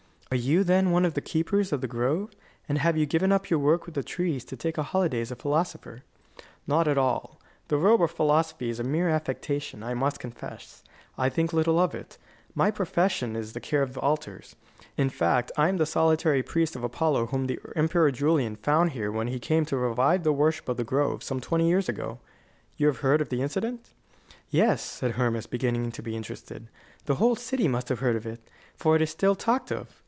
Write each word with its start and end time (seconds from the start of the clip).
"Are 0.33 0.37
you, 0.37 0.63
then, 0.63 0.91
one 0.91 1.03
of 1.03 1.13
the 1.13 1.19
keepers 1.19 1.73
of 1.73 1.81
the 1.81 1.89
grove? 1.89 2.31
And 2.69 2.77
have 2.77 2.95
you 2.95 3.05
given 3.05 3.33
up 3.33 3.49
your 3.49 3.59
work 3.59 3.85
with 3.85 3.95
the 3.95 4.01
trees 4.03 4.45
to 4.45 4.55
take 4.55 4.77
a 4.77 4.83
holiday 4.83 5.19
as 5.19 5.29
a 5.29 5.35
philosopher? 5.35 6.03
"Not 6.65 6.87
at 6.87 6.97
all. 6.97 7.37
The 7.67 7.75
robe 7.75 8.01
of 8.01 8.11
philosophy 8.11 8.69
is 8.69 8.79
a 8.79 8.83
mere 8.85 9.09
affectation, 9.09 9.83
I 9.83 9.93
must 9.93 10.21
confess. 10.21 10.85
I 11.17 11.27
think 11.27 11.51
little 11.51 11.77
of 11.79 11.93
it. 11.93 12.17
My 12.55 12.71
profession 12.71 13.35
is 13.35 13.51
the 13.51 13.59
care 13.59 13.81
of 13.81 13.97
altars. 13.97 14.55
In 14.95 15.09
fact, 15.09 15.51
I 15.57 15.67
am 15.67 15.75
the 15.75 15.85
solitary 15.85 16.43
priest 16.43 16.77
of 16.77 16.83
Apollo 16.85 17.25
whom 17.25 17.47
the 17.47 17.59
Emperor 17.75 18.09
Julian 18.09 18.55
found 18.55 18.91
here 18.91 19.11
when 19.11 19.27
he 19.27 19.37
came 19.37 19.65
to 19.65 19.75
revive 19.75 20.23
the 20.23 20.31
worship 20.31 20.69
of 20.69 20.77
the 20.77 20.85
grove, 20.85 21.23
some 21.23 21.41
twenty 21.41 21.67
years 21.67 21.89
ago. 21.89 22.19
You 22.77 22.87
have 22.87 22.99
heard 22.99 23.19
of 23.19 23.27
the 23.27 23.41
incident?" 23.41 23.89
"Yes," 24.49 24.81
said 24.81 25.11
Hermas, 25.15 25.45
beginning 25.45 25.91
to 25.91 26.01
be 26.01 26.15
interested; 26.15 26.69
"the 27.03 27.15
whole 27.15 27.35
city 27.35 27.67
must 27.67 27.89
have 27.89 27.99
heard 27.99 28.15
of 28.15 28.25
it, 28.25 28.39
for 28.77 28.95
it 28.95 29.01
is 29.01 29.09
still 29.09 29.35
talked 29.35 29.71
of. 29.71 29.97